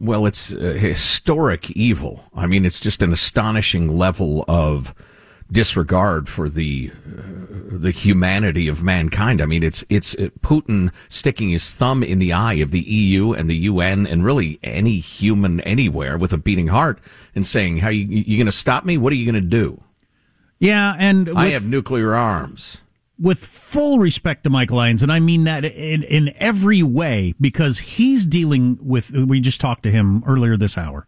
[0.00, 2.24] Well, it's historic evil.
[2.34, 4.94] I mean, it's just an astonishing level of
[5.50, 7.22] disregard for the uh,
[7.70, 9.40] the humanity of mankind.
[9.40, 13.32] I mean, it's it's uh, Putin sticking his thumb in the eye of the EU
[13.32, 16.98] and the UN and really any human anywhere with a beating heart
[17.34, 18.98] and saying, "How you you going to stop me?
[18.98, 19.82] What are you going to do?
[20.58, 22.78] Yeah, and I have nuclear arms."
[23.18, 27.78] With full respect to Mike Lyons, and I mean that in, in every way, because
[27.78, 31.06] he's dealing with, we just talked to him earlier this hour,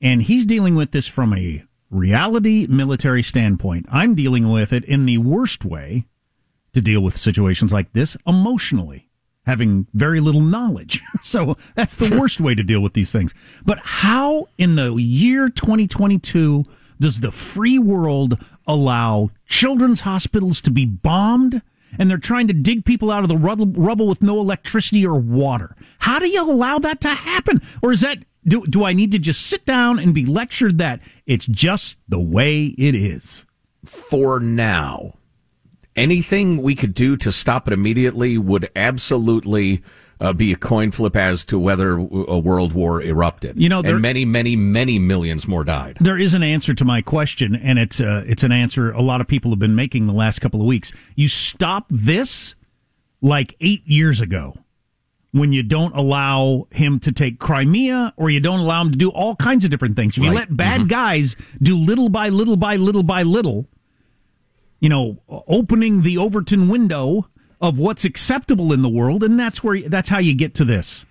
[0.00, 3.86] and he's dealing with this from a reality military standpoint.
[3.90, 6.06] I'm dealing with it in the worst way
[6.72, 9.08] to deal with situations like this emotionally,
[9.46, 11.02] having very little knowledge.
[11.22, 13.32] so that's the worst way to deal with these things.
[13.64, 16.64] But how in the year 2022
[17.00, 21.62] does the free world allow children's hospitals to be bombed?
[21.98, 25.74] And they're trying to dig people out of the rubble, with no electricity or water.
[26.00, 27.62] How do you allow that to happen?
[27.82, 31.00] Or is that do, do I need to just sit down and be lectured that
[31.26, 33.44] it's just the way it is?
[33.88, 35.14] for now.
[35.96, 39.82] Anything we could do to stop it immediately would absolutely
[40.20, 43.60] uh, be a coin flip as to whether a world war erupted.
[43.60, 45.98] You know, there- and many, many, many millions more died.
[46.00, 49.20] There is an answer to my question, and it's uh, it's an answer a lot
[49.20, 50.92] of people have been making the last couple of weeks.
[51.14, 52.54] You stop this
[53.20, 54.54] like eight years ago
[55.30, 59.10] when you don't allow him to take Crimea or you don't allow him to do
[59.10, 60.16] all kinds of different things.
[60.16, 60.36] If you Right.
[60.36, 63.66] let bad guys do little by little by little by little,
[64.80, 67.28] you know, opening the Overton window
[67.60, 71.04] of what's acceptable in the world, and that's where that's how you get to this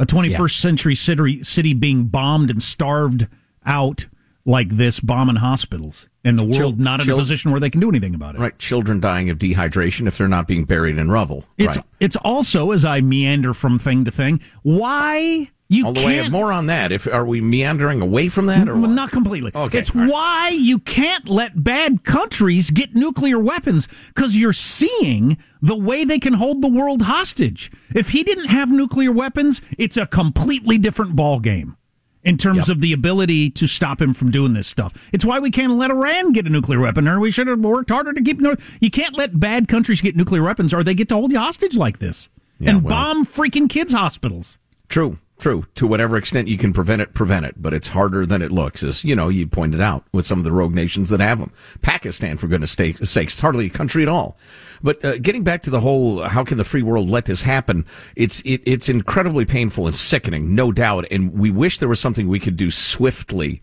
[0.00, 3.28] a 21st century city, city being bombed and starved
[3.66, 4.06] out
[4.46, 7.68] like this, bombing hospitals, and the world Chil- not in chil- a position where they
[7.68, 8.40] can do anything about it.
[8.40, 11.44] Right, children dying of dehydration if they're not being buried in rubble.
[11.58, 11.84] It's right.
[12.00, 16.32] it's also as I meander from thing to thing, why you Although I can't have
[16.32, 16.90] more on that.
[16.92, 18.90] If are we meandering away from that or what?
[18.90, 19.52] not completely.
[19.54, 20.10] Okay, It's right.
[20.10, 26.18] why you can't let bad countries get nuclear weapons because you're seeing the way they
[26.18, 27.70] can hold the world hostage.
[27.94, 31.76] If he didn't have nuclear weapons, it's a completely different ball game
[32.24, 32.68] in terms Yep.
[32.68, 35.08] of the ability to stop him from doing this stuff.
[35.12, 37.90] It's why we can't let Iran get a nuclear weapon, or we should have worked
[37.90, 38.40] harder to keep.
[38.80, 41.76] You can't let bad countries get nuclear weapons, or they get to hold you hostage
[41.76, 42.28] like this
[42.58, 44.58] Yeah, and well- bomb freaking kids' hospitals.
[44.88, 45.64] True, true.
[45.74, 47.60] To whatever extent you can prevent it, prevent it.
[47.60, 50.44] But it's harder than it looks, as you know, you pointed out with some of
[50.44, 51.52] the rogue nations that have them.
[51.82, 54.38] Pakistan, for goodness sake, sakes, it's hardly a country at all.
[54.82, 57.84] But uh, getting back to the whole, how can the free world let this happen?
[58.16, 61.06] It's it, it's incredibly painful and sickening, no doubt.
[61.10, 63.62] And we wish there was something we could do swiftly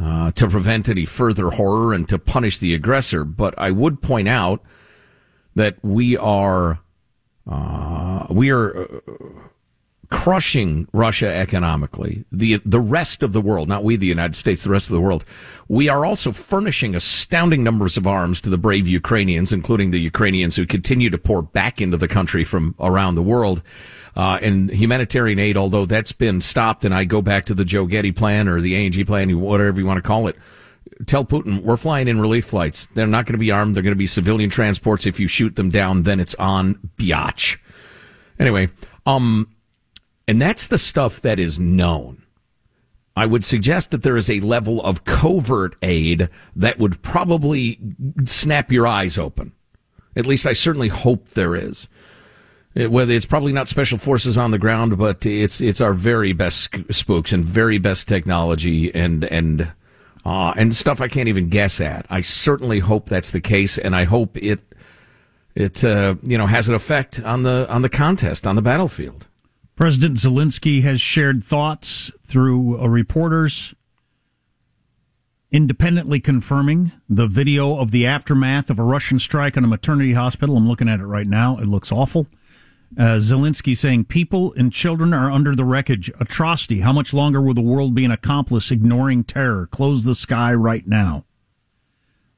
[0.00, 3.24] uh, to prevent any further horror and to punish the aggressor.
[3.24, 4.62] But I would point out
[5.54, 6.80] that we are
[7.48, 9.02] uh, we are.
[10.10, 12.24] Crushing Russia economically.
[12.30, 15.00] The the rest of the world, not we the United States, the rest of the
[15.00, 15.24] world.
[15.68, 20.56] We are also furnishing astounding numbers of arms to the brave Ukrainians, including the Ukrainians
[20.56, 23.62] who continue to pour back into the country from around the world.
[24.16, 27.84] Uh, and humanitarian aid, although that's been stopped, and I go back to the Joe
[27.84, 30.36] Getty plan or the A&G plan, whatever you want to call it.
[31.04, 32.86] Tell Putin we're flying in relief flights.
[32.94, 33.74] They're not going to be armed.
[33.74, 35.04] They're going to be civilian transports.
[35.04, 37.58] If you shoot them down, then it's on biatch.
[38.38, 38.70] Anyway,
[39.04, 39.48] um,
[40.28, 42.22] and that's the stuff that is known.
[43.16, 47.78] I would suggest that there is a level of covert aid that would probably
[48.24, 49.52] snap your eyes open.
[50.14, 51.88] At least I certainly hope there is.
[52.74, 56.34] It- Whether it's probably not special forces on the ground, but it's it's our very
[56.34, 59.72] best spooks and very best technology and and
[60.26, 62.04] uh, and stuff I can't even guess at.
[62.10, 64.60] I certainly hope that's the case, and I hope it
[65.54, 69.26] it uh, you know has an effect on the on the contest on the battlefield.
[69.76, 73.74] President Zelensky has shared thoughts through uh, reporters
[75.52, 80.56] independently confirming the video of the aftermath of a Russian strike on a maternity hospital.
[80.56, 81.58] I'm looking at it right now.
[81.58, 82.26] It looks awful.
[82.98, 86.10] Uh, Zelensky saying people and children are under the wreckage.
[86.18, 86.80] Atrocity.
[86.80, 89.66] How much longer will the world be an accomplice ignoring terror?
[89.66, 91.24] Close the sky right now.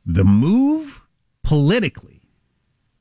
[0.05, 1.03] The move
[1.45, 2.23] politically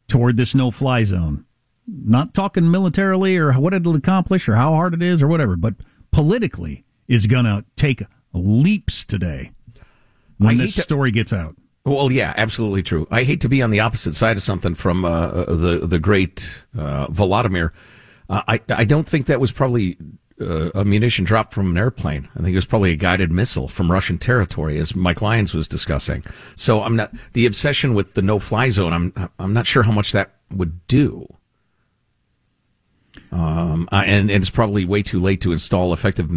[0.07, 1.45] toward this no fly zone,
[1.87, 5.75] not talking militarily or what it'll accomplish or how hard it is or whatever, but
[6.11, 9.51] politically is going to take leaps today
[10.37, 11.55] when this to- story gets out.
[11.85, 13.07] Well, yeah, absolutely true.
[13.11, 16.53] I hate to be on the opposite side of something from uh, the the great
[16.77, 17.71] uh, Volodymyr.
[18.29, 19.97] Uh, I I don't think that was probably
[20.41, 22.27] uh, a munition dropped from an airplane.
[22.35, 25.65] I think it was probably a guided missile from Russian territory, as Mike Lyons was
[25.65, 26.25] discussing.
[26.55, 28.91] So I'm not the obsession with the no fly zone.
[28.91, 31.25] I'm I'm not sure how much that would do.
[33.31, 36.31] Um, and, and it's probably way too late to install effective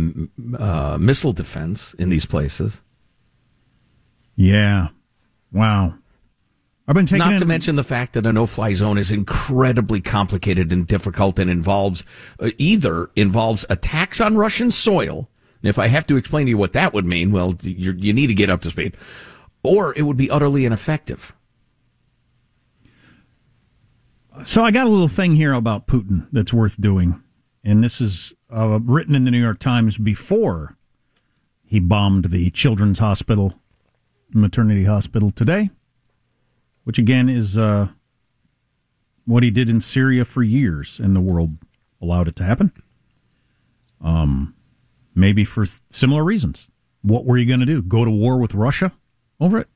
[0.58, 2.80] uh, missile defense in these places.
[4.36, 4.88] Yeah.
[5.52, 5.94] Wow.
[6.88, 10.00] I've been taking Not in- to mention the fact that a no-fly zone is incredibly
[10.00, 12.02] complicated and difficult, and involves
[12.40, 15.28] uh, either involves attacks on Russian soil.
[15.62, 18.26] And if I have to explain to you what that would mean, well, you need
[18.26, 18.96] to get up to speed,
[19.62, 21.32] or it would be utterly ineffective.
[24.44, 27.22] So I got a little thing here about Putin that's worth doing,
[27.62, 30.76] and this is uh, written in the New York Times before
[31.64, 33.54] he bombed the Children's Hospital,
[34.32, 35.70] maternity hospital today,
[36.84, 37.88] which again is uh,
[39.26, 41.58] what he did in Syria for years, and the world
[42.00, 42.72] allowed it to happen.
[44.00, 44.54] Um,
[45.14, 46.68] maybe for similar reasons.
[47.02, 47.82] What were you going to do?
[47.82, 48.92] Go to war with Russia
[49.38, 49.68] over it?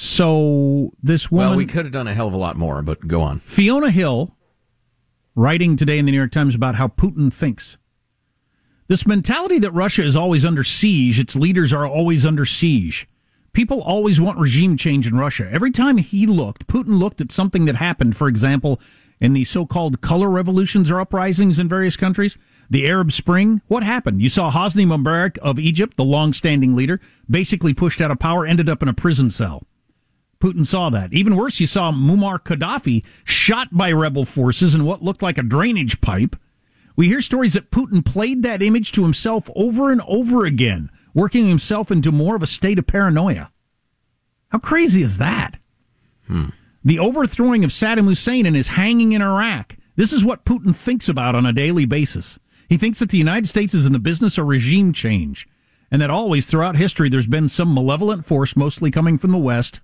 [0.00, 1.48] So this woman.
[1.48, 3.40] Well, we could have done a hell of a lot more, but go on.
[3.40, 4.32] Fiona Hill
[5.34, 7.78] writing today in the New York Times about how Putin thinks.
[8.86, 13.08] This mentality that Russia is always under siege, its leaders are always under siege.
[13.52, 15.48] People always want regime change in Russia.
[15.50, 18.80] Every time he looked, Putin looked at something that happened, for example,
[19.20, 22.38] in the so called color revolutions or uprisings in various countries,
[22.70, 23.62] the Arab Spring.
[23.66, 24.22] What happened?
[24.22, 28.46] You saw Hosni Mubarak of Egypt, the long standing leader, basically pushed out of power,
[28.46, 29.64] ended up in a prison cell.
[30.40, 31.12] Putin saw that.
[31.12, 35.42] Even worse, you saw Muammar Gaddafi shot by rebel forces in what looked like a
[35.42, 36.36] drainage pipe.
[36.96, 41.48] We hear stories that Putin played that image to himself over and over again, working
[41.48, 43.50] himself into more of a state of paranoia.
[44.50, 45.58] How crazy is that?
[46.26, 46.46] Hmm.
[46.84, 49.76] The overthrowing of Saddam Hussein and his hanging in Iraq.
[49.96, 52.38] This is what Putin thinks about on a daily basis.
[52.68, 55.48] He thinks that the United States is in the business of regime change,
[55.90, 59.80] and that always throughout history there's been some malevolent force, mostly coming from the West,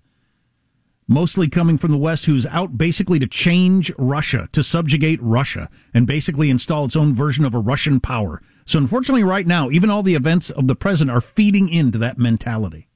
[1.07, 6.07] mostly coming from the West, who's out basically to change Russia, to subjugate Russia, and
[6.07, 8.41] basically install its own version of a Russian power.
[8.65, 12.19] So, unfortunately, right now, even all the events of the present are feeding into that
[12.19, 12.89] mentality.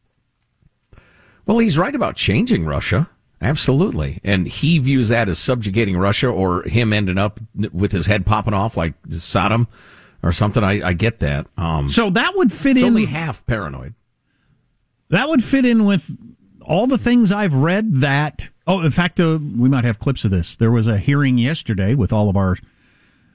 [1.47, 3.11] Well, he's right about changing Russia.
[3.41, 4.21] Absolutely.
[4.25, 7.39] And he views that as subjugating Russia or him ending up
[7.73, 9.67] with his head popping off like Saddam
[10.23, 10.65] or something.
[10.65, 11.47] I, I get that.
[11.57, 12.89] Um, So that would fit it's in.
[12.89, 13.95] only half paranoid.
[15.11, 16.11] That would fit in with
[16.69, 18.51] all the things I've read that.
[18.67, 20.55] Oh, in fact, uh, we might have clips of this.
[20.55, 22.57] There was a hearing yesterday with all of our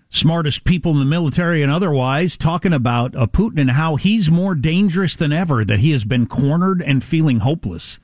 [0.10, 4.54] smartest people in the military and otherwise talking about uh, Putin and how he's more
[4.54, 7.98] dangerous than ever, that he has been cornered and feeling hopeless.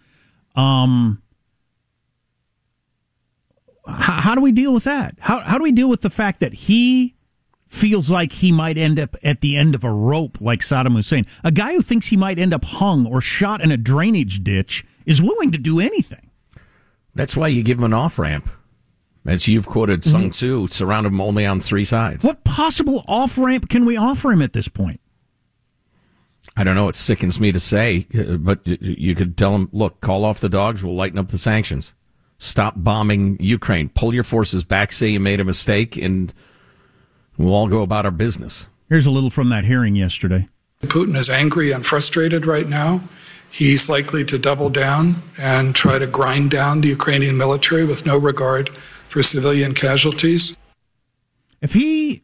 [0.56, 1.22] Um,
[3.88, 5.16] how, do we deal with that?
[5.20, 7.16] How, how do we deal with the fact that he
[7.68, 11.28] feels like he might end up at the end of a rope like Saddam Hussein?
[11.44, 14.84] A guy who thinks he might end up hung or shot in a drainage ditch
[15.10, 16.30] is willing to do anything.
[17.16, 18.48] That's why you give him an off ramp.
[19.26, 22.24] As you've quoted Sun Tzu, surround him only on three sides.
[22.24, 25.02] What possible off ramp can we offer him at this point?
[26.56, 26.88] I don't know.
[26.88, 30.48] It sickens me to say, uh, but you could tell him, look, call off the
[30.48, 30.84] dogs.
[30.84, 31.94] We'll lighten up the sanctions.
[32.38, 33.90] Stop bombing Ukraine.
[33.90, 34.92] Pull your forces back.
[34.92, 36.34] Say you made a mistake, and
[37.38, 38.68] we'll all go about our business.
[38.88, 40.48] Here's a little from that hearing yesterday.
[40.84, 43.02] Putin is angry and frustrated right now.
[43.52, 48.18] He's likely to double down and try to grind down the Ukrainian military with no
[48.18, 48.70] regard
[49.08, 50.58] for civilian casualties.
[51.62, 52.24] If he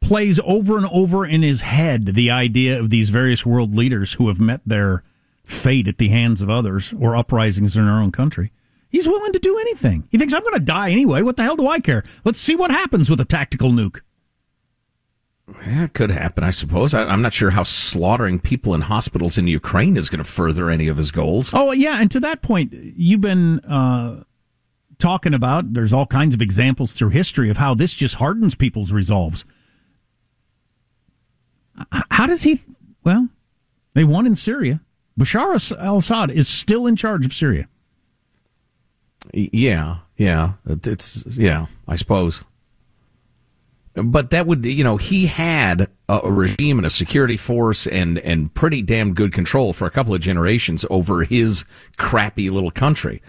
[0.00, 4.28] plays over and over in his head the idea of these various world leaders who
[4.28, 5.04] have met their
[5.44, 8.50] fate at the hands of others or uprisings in our own country,
[8.88, 10.08] he's willing to do anything.
[10.10, 11.22] He thinks, I'm going to die anyway.
[11.22, 12.02] What the hell do I care?
[12.24, 14.00] Let's see what happens with a tactical nuke.
[15.66, 16.94] Yeah, it could happen, I suppose.
[16.94, 20.70] I, I'm not sure how slaughtering people in hospitals in Ukraine is going to further
[20.70, 21.50] any of his goals.
[21.52, 22.00] Oh, yeah.
[22.00, 24.24] And to that point, you've been uh,
[24.98, 28.92] talking about there's all kinds of examples through history of how this just hardens people's
[28.92, 29.44] resolves.
[32.10, 32.60] How does he?
[33.04, 33.28] Well,
[33.94, 34.82] they won in Syria.
[35.18, 37.68] Bashar al Assad is still in charge of Syria.
[39.32, 40.54] Yeah, yeah.
[40.66, 42.44] It's, yeah, I suppose.
[43.94, 48.54] But that would, you know, he had a, regime and a security force and, and
[48.54, 51.64] pretty damn good control for a couple of generations over his
[51.96, 53.20] crappy little country.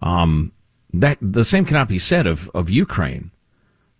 [0.00, 0.52] Um,
[0.92, 3.30] that the same cannot be said of, of Ukraine.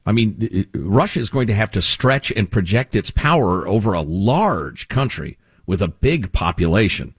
[0.04, 4.02] I mean, Russia is going to have to stretch and project its power over a
[4.02, 7.14] large country with a big population.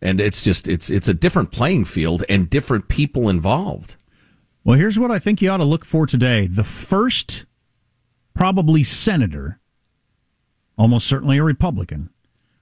[0.00, 3.96] And it's just, it's, it's a different playing field and different people involved.
[4.64, 6.46] Well, here's what I think you ought to look for today.
[6.46, 7.44] The first,
[8.34, 9.60] probably senator,
[10.76, 12.10] almost certainly a Republican,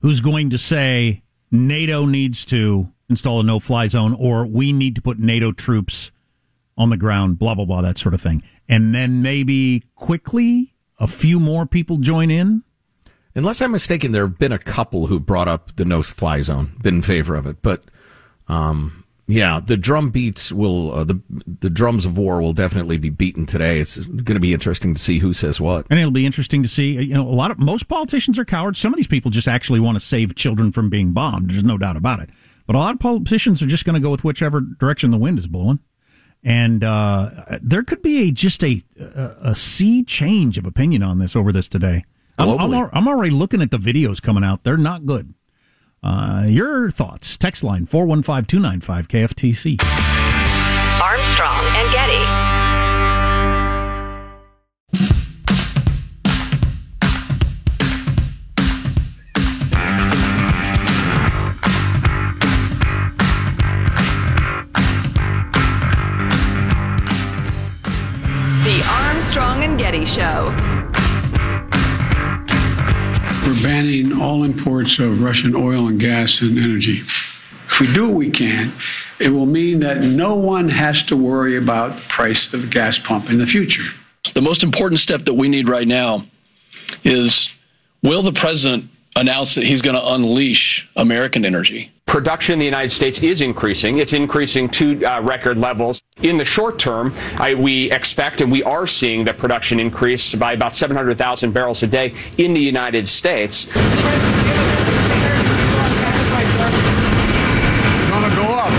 [0.00, 4.94] who's going to say NATO needs to install a no fly zone or we need
[4.94, 6.10] to put NATO troops
[6.76, 8.42] on the ground, blah, blah, blah, that sort of thing.
[8.68, 12.62] And then maybe quickly a few more people join in.
[13.34, 16.72] Unless I'm mistaken, there have been a couple who brought up the no fly zone,
[16.82, 17.62] been in favor of it.
[17.62, 17.84] But,
[18.48, 18.99] um,
[19.30, 21.20] yeah, the drum beats will, uh, the,
[21.60, 23.80] the drums of war will definitely be beaten today.
[23.80, 25.86] It's going to be interesting to see who says what.
[25.90, 28.78] And it'll be interesting to see, you know, a lot of, most politicians are cowards.
[28.78, 31.50] Some of these people just actually want to save children from being bombed.
[31.50, 32.30] There's no doubt about it.
[32.66, 35.38] But a lot of politicians are just going to go with whichever direction the wind
[35.38, 35.80] is blowing
[36.42, 41.18] and uh, there could be a just a, a, a sea change of opinion on
[41.18, 42.04] this over this today.
[42.38, 45.34] I'm, I'm, I'm, already looking at the videos coming out; they're not good.
[46.02, 47.36] Uh, your thoughts?
[47.36, 50.29] Text line four one five two nine five KFTC.
[73.80, 76.98] Banning all imports of Russian oil and gas and energy.
[76.98, 78.72] If we do what we can,
[79.18, 82.98] it will mean that no one has to worry about the price of the gas
[82.98, 83.84] pump in the future.
[84.34, 86.26] The most important step that we need right now
[87.04, 87.54] is
[88.02, 91.90] will the president announce that he's going to unleash American energy?
[92.10, 93.98] Production in the United States is increasing.
[93.98, 96.02] It's increasing to uh, record levels.
[96.22, 100.54] In the short term, I, we expect and we are seeing the production increase by
[100.54, 103.66] about 700,000 barrels a day in the United States.
[103.66, 103.86] Gonna
[108.34, 108.72] go up.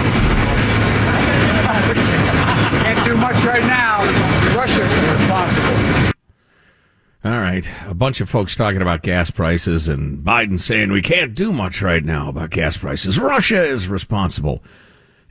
[2.84, 4.04] Can't do much right now.
[4.58, 6.12] Russia's responsible.
[7.24, 7.68] All right.
[7.88, 11.84] A bunch of folks talking about gas prices and Biden saying we can't do much
[11.84, 13.20] right now about gas prices.
[13.20, 14.64] Russia is responsible.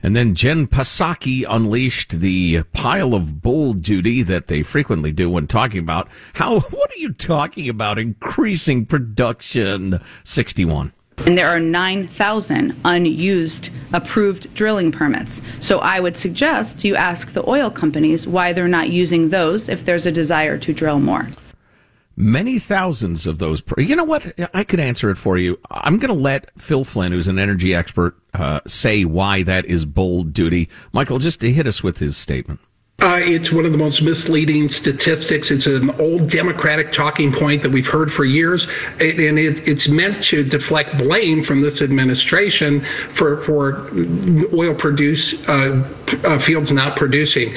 [0.01, 5.47] And then Jen Psaki unleashed the pile of bull duty that they frequently do when
[5.47, 7.99] talking about how, what are you talking about?
[7.99, 10.93] Increasing production 61.
[11.17, 15.41] And there are 9,000 unused approved drilling permits.
[15.59, 19.83] So I would suggest you ask the oil companies why they're not using those if
[19.83, 21.29] there's a desire to drill more.
[22.21, 23.63] Many thousands of those.
[23.79, 24.31] You know what?
[24.53, 25.57] I could answer it for you.
[25.71, 29.87] I'm going to let Phil Flynn, who's an energy expert, uh, say why that is
[29.87, 30.69] bold duty.
[30.93, 32.59] Michael, just to hit us with his statement.
[33.01, 35.49] Uh, it's one of the most misleading statistics.
[35.49, 38.67] It's an old Democratic talking point that we've heard for years,
[38.99, 42.81] and it, it's meant to deflect blame from this administration
[43.15, 43.89] for for
[44.53, 45.83] oil produce uh,
[46.23, 47.55] uh, fields not producing.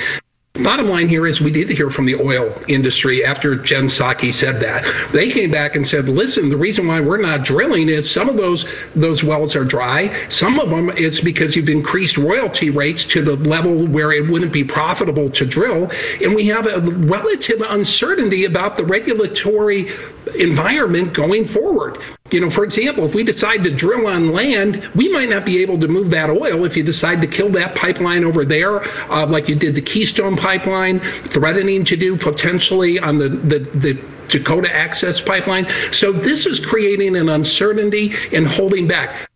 [0.62, 4.60] Bottom line here is we did hear from the oil industry after Jen Psaki said
[4.60, 4.84] that.
[5.12, 8.36] They came back and said, listen, the reason why we're not drilling is some of
[8.36, 8.64] those
[8.94, 10.28] those wells are dry.
[10.28, 14.52] Some of them it's because you've increased royalty rates to the level where it wouldn't
[14.52, 15.90] be profitable to drill.
[16.22, 19.90] And we have a relative uncertainty about the regulatory
[20.38, 21.98] environment going forward.
[22.34, 25.62] You know, for example, if we decide to drill on land, we might not be
[25.62, 29.24] able to move that oil if you decide to kill that pipeline over there, uh,
[29.24, 34.68] like you did the Keystone pipeline, threatening to do potentially on the, the, the Dakota
[34.74, 35.68] Access pipeline.
[35.92, 39.30] So this is creating an uncertainty and holding back.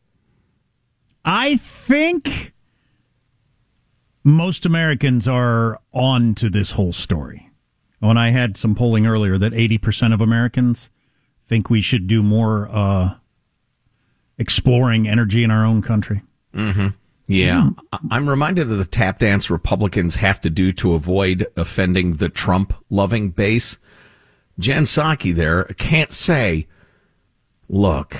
[1.24, 2.52] I think
[4.24, 7.48] most Americans are on to this whole story.
[8.00, 10.90] When I had some polling earlier that 80% of Americans
[11.48, 13.14] think we should do more uh,
[14.36, 16.22] exploring energy in our own country.
[16.54, 16.88] Mm-hmm.
[17.26, 17.70] Yeah.
[18.10, 22.72] I'm reminded of the tap dance Republicans have to do to avoid offending the Trump
[22.88, 23.76] loving base.
[24.58, 26.66] Jen Psaki there can't say,
[27.68, 28.16] look,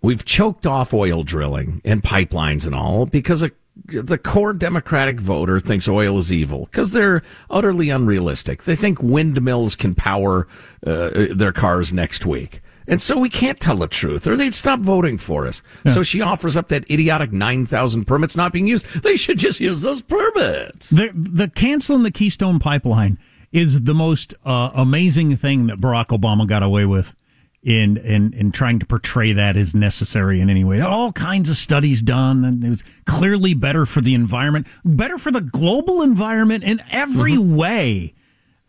[0.00, 3.52] we've choked off oil drilling and pipelines and all because of
[3.86, 8.64] the core Democratic voter thinks oil is evil because they're utterly unrealistic.
[8.64, 10.46] They think windmills can power
[10.86, 12.60] uh, their cars next week.
[12.86, 15.62] And so we can't tell the truth, or they'd stop voting for us.
[15.84, 15.92] Yeah.
[15.92, 18.86] So she offers up that idiotic 9,000 permits not being used.
[19.02, 20.90] They should just use those permits.
[20.90, 23.18] The, the canceling the Keystone Pipeline
[23.52, 27.14] is the most uh, amazing thing that Barack Obama got away with
[27.62, 30.80] in in in trying to portray that as necessary in any way.
[30.80, 35.30] All kinds of studies done, and it was clearly better for the environment, better for
[35.30, 37.56] the global environment in every mm-hmm.
[37.56, 38.14] way.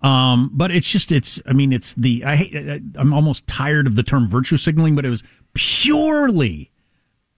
[0.01, 3.95] Um, but it's just it's I mean it's the I hate I'm almost tired of
[3.95, 5.23] the term virtue signaling, but it was
[5.53, 6.71] purely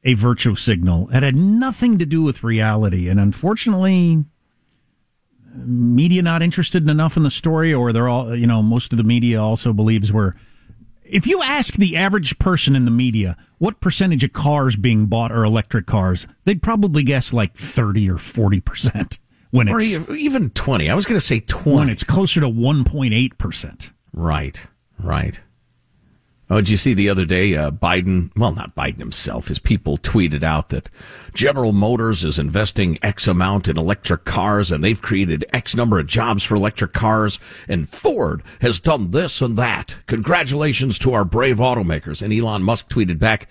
[0.03, 1.09] a virtue signal.
[1.11, 4.25] It had nothing to do with reality, and unfortunately,
[5.53, 9.03] media not interested enough in the story, or they're all you know most of the
[9.03, 10.33] media also believes we're.
[11.13, 15.31] If you ask the average person in the media what percentage of cars being bought
[15.31, 19.19] are electric cars, they'd probably guess like 30 or 40 percent
[19.51, 20.89] when or it's even 20.
[20.89, 21.77] I was going to say 20.
[21.77, 23.91] When it's closer to 1.8%.
[24.11, 25.39] Right, right.
[26.53, 29.97] Oh, did you see the other day, uh, Biden, well, not Biden himself, his people
[29.97, 30.87] tweeted out that
[31.33, 36.05] General Motors is investing X amount in electric cars and they've created X number of
[36.05, 39.97] jobs for electric cars and Ford has done this and that.
[40.05, 42.21] Congratulations to our brave automakers.
[42.21, 43.49] And Elon Musk tweeted back,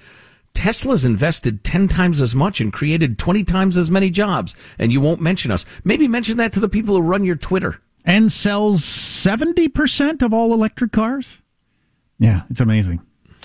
[0.54, 5.00] Tesla's invested 10 times as much and created 20 times as many jobs, and you
[5.00, 5.66] won't mention us.
[5.82, 7.80] Maybe mention that to the people who run your Twitter.
[8.04, 11.41] And sells 70% of all electric cars?
[12.22, 13.00] Yeah, it's amazing.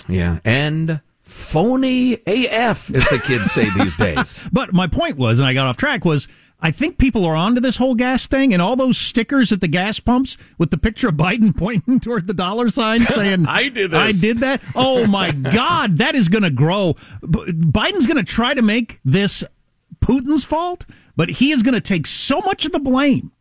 [0.08, 4.48] Yeah, and phony AF, as the kids say these days.
[4.52, 6.28] But my point was, and I got off track, was
[6.60, 9.66] I think people are onto this whole gas thing and all those stickers at the
[9.66, 13.90] gas pumps with the picture of Biden pointing toward the dollar sign saying, I did
[13.90, 13.98] this.
[13.98, 14.60] I did that.
[14.76, 16.94] Oh my God, that is going to grow.
[17.22, 19.42] Biden's going to try to make this
[20.00, 20.84] Putin's fault,
[21.16, 23.32] but he is going to take so much of the blame.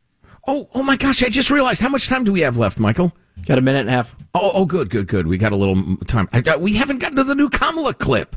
[0.48, 1.22] Oh, oh my gosh.
[1.24, 3.14] I just realized how much time do we have left, Michael?
[3.46, 4.16] Got a minute and a half.
[4.34, 5.28] Oh, oh, good, good, good.
[5.28, 6.30] We got a little time.
[6.32, 8.36] I, uh, we haven't gotten to the new Kamala clip.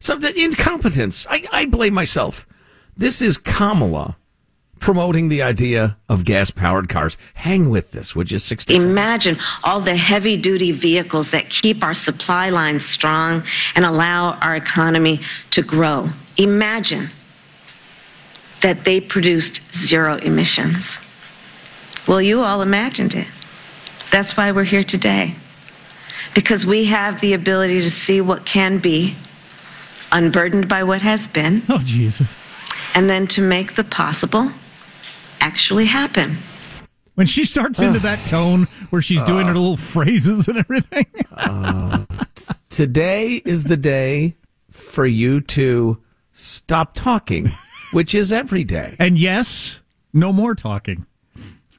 [0.00, 1.26] So the incompetence.
[1.28, 2.46] I, I blame myself.
[2.96, 4.16] This is Kamala
[4.78, 7.16] promoting the idea of gas powered cars.
[7.34, 11.94] Hang with this, which is 60 Imagine all the heavy duty vehicles that keep our
[11.94, 13.42] supply lines strong
[13.74, 15.20] and allow our economy
[15.50, 16.08] to grow.
[16.36, 17.10] Imagine
[18.60, 20.98] that they produced zero emissions.
[22.08, 23.26] Well, you all imagined it.
[24.10, 25.34] That's why we're here today.
[26.34, 29.14] Because we have the ability to see what can be,
[30.10, 31.62] unburdened by what has been.
[31.68, 32.26] Oh, Jesus
[32.98, 34.50] and then to make the possible
[35.40, 36.36] actually happen.
[37.14, 41.06] When she starts into that tone where she's doing her little phrases and everything.
[41.32, 42.04] uh,
[42.34, 44.34] t- today is the day
[44.68, 46.00] for you to
[46.32, 47.52] stop talking,
[47.92, 48.96] which is every day.
[48.98, 49.80] And yes,
[50.12, 51.06] no more talking.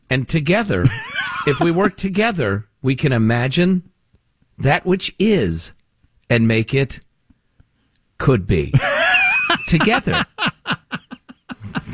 [0.09, 0.85] And together,
[1.47, 3.89] if we work together, we can imagine
[4.57, 5.73] that which is
[6.29, 6.99] and make it
[8.17, 8.73] could be.
[9.67, 10.25] together.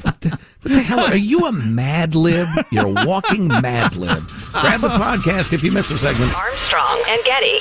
[0.02, 1.00] What the hell?
[1.00, 2.48] Are you a mad lib?
[2.72, 4.28] You're a walking mad lib.
[4.52, 6.36] Grab the podcast if you miss a segment.
[6.36, 7.60] Armstrong and Getty.